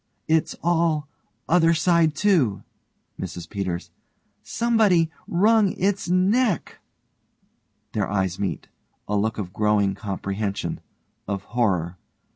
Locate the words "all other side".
0.63-2.15